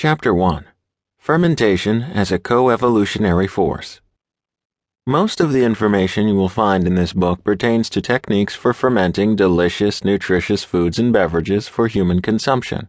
[0.00, 0.64] Chapter 1
[1.18, 4.00] Fermentation as a Co-Evolutionary Force.
[5.04, 9.34] Most of the information you will find in this book pertains to techniques for fermenting
[9.34, 12.88] delicious, nutritious foods and beverages for human consumption.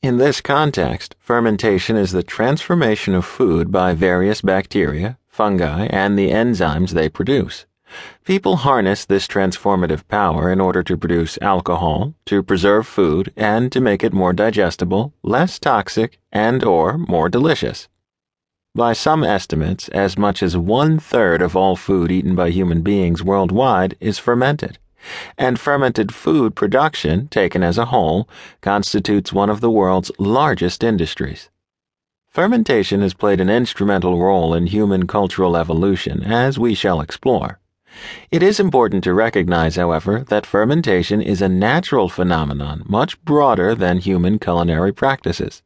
[0.00, 6.30] In this context, fermentation is the transformation of food by various bacteria, fungi, and the
[6.30, 7.66] enzymes they produce.
[8.24, 13.80] People harness this transformative power in order to produce alcohol, to preserve food, and to
[13.80, 17.88] make it more digestible, less toxic, and or more delicious.
[18.74, 23.22] By some estimates, as much as one third of all food eaten by human beings
[23.22, 24.78] worldwide is fermented,
[25.36, 28.28] and fermented food production, taken as a whole,
[28.60, 31.50] constitutes one of the world's largest industries.
[32.28, 37.58] Fermentation has played an instrumental role in human cultural evolution, as we shall explore.
[38.30, 43.98] It is important to recognize, however, that fermentation is a natural phenomenon much broader than
[43.98, 45.62] human culinary practices.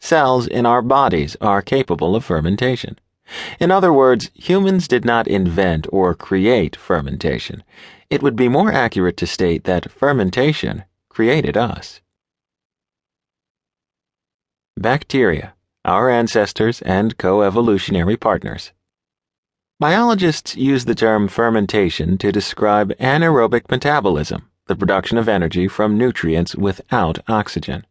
[0.00, 2.98] Cells in our bodies are capable of fermentation.
[3.58, 7.64] In other words, humans did not invent or create fermentation.
[8.08, 12.00] It would be more accurate to state that fermentation created us.
[14.76, 18.72] Bacteria, our ancestors and co evolutionary partners.
[19.78, 26.56] Biologists use the term fermentation to describe anaerobic metabolism, the production of energy from nutrients
[26.56, 27.84] without oxygen.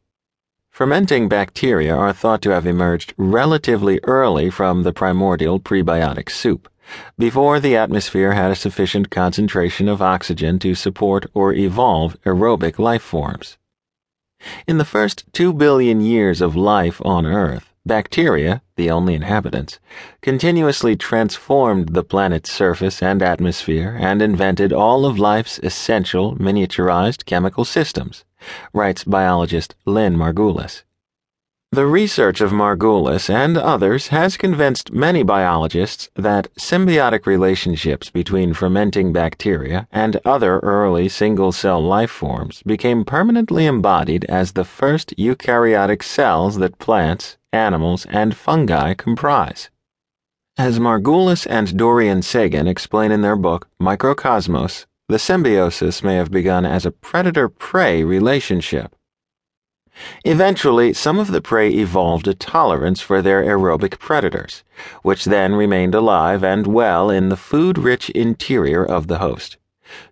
[0.71, 6.67] Fermenting bacteria are thought to have emerged relatively early from the primordial prebiotic soup,
[7.19, 13.03] before the atmosphere had a sufficient concentration of oxygen to support or evolve aerobic life
[13.03, 13.59] forms.
[14.65, 19.79] In the first two billion years of life on Earth, Bacteria, the only inhabitants,
[20.21, 27.65] continuously transformed the planet's surface and atmosphere and invented all of life's essential miniaturized chemical
[27.65, 28.25] systems,
[28.73, 30.83] writes biologist Lynn Margulis.
[31.75, 39.11] The research of Margulis and others has convinced many biologists that symbiotic relationships between fermenting
[39.11, 46.01] bacteria and other early single cell life forms became permanently embodied as the first eukaryotic
[46.01, 49.69] cells that plants, animals, and fungi comprise.
[50.57, 56.65] As Margulis and Dorian Sagan explain in their book Microcosmos, the symbiosis may have begun
[56.65, 58.95] as a predator prey relationship.
[60.25, 64.63] Eventually, some of the prey evolved a tolerance for their aerobic predators,
[65.03, 69.57] which then remained alive and well in the food rich interior of the host.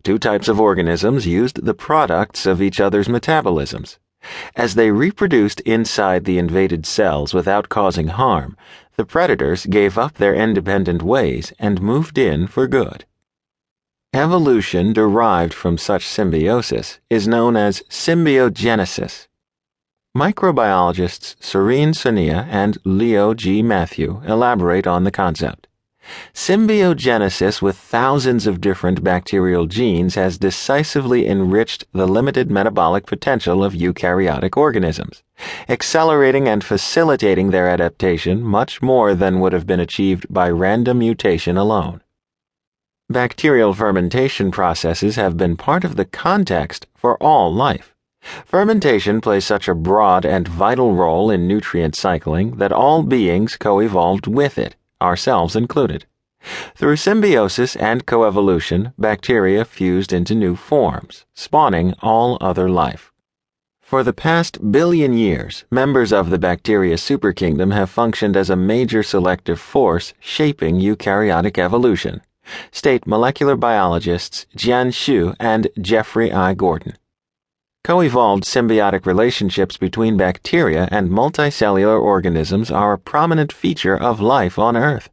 [0.04, 3.98] Two types of organisms used the products of each other's metabolisms.
[4.56, 8.56] As they reproduced inside the invaded cells without causing harm,
[8.96, 13.06] the predators gave up their independent ways and moved in for good.
[14.14, 19.28] Evolution derived from such symbiosis is known as symbiogenesis.
[20.16, 23.64] Microbiologists Sorin Sonea and Leo G.
[23.64, 25.68] Mathieu elaborate on the concept.
[26.34, 33.74] Symbiogenesis with thousands of different bacterial genes has decisively enriched the limited metabolic potential of
[33.74, 35.24] eukaryotic organisms,
[35.70, 41.56] accelerating and facilitating their adaptation much more than would have been achieved by random mutation
[41.56, 42.02] alone.
[43.10, 47.96] Bacterial fermentation processes have been part of the context for all life.
[48.46, 53.80] Fermentation plays such a broad and vital role in nutrient cycling that all beings co
[53.80, 56.06] evolved with it ourselves included.
[56.76, 63.12] Through symbiosis and coevolution, bacteria fused into new forms, spawning all other life.
[63.82, 69.04] For the past billion years, members of the bacteria superkingdom have functioned as a major
[69.04, 72.22] selective force shaping eukaryotic evolution,
[72.72, 76.56] state molecular biologists Jian Xu and Jeffrey I.
[76.56, 76.98] Gordon.
[77.84, 84.58] Co evolved symbiotic relationships between bacteria and multicellular organisms are a prominent feature of life
[84.58, 85.10] on Earth.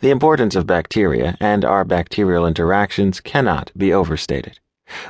[0.00, 4.58] The importance of bacteria and our bacterial interactions cannot be overstated.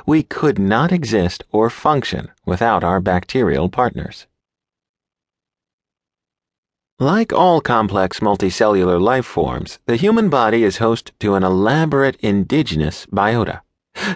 [0.05, 4.27] We could not exist or function without our bacterial partners.
[6.99, 13.05] Like all complex multicellular life forms, the human body is host to an elaborate indigenous
[13.05, 13.61] biota.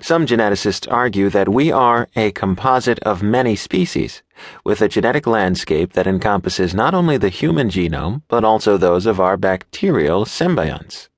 [0.01, 4.24] Some geneticists argue that we are a composite of many species,
[4.63, 9.19] with a genetic landscape that encompasses not only the human genome, but also those of
[9.19, 11.09] our bacterial symbionts.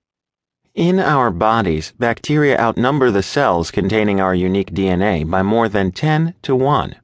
[0.76, 6.36] In our bodies, bacteria outnumber the cells containing our unique DNA by more than 10
[6.44, 6.96] to 1.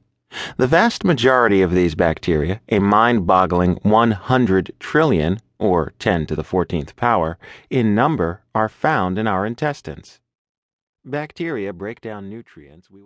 [0.56, 6.44] The vast majority of these bacteria, a mind boggling 100 trillion, or 10 to the
[6.44, 7.38] 14th power,
[7.70, 10.20] in number, are found in our intestines.
[11.06, 12.94] Bacteria break down nutrients we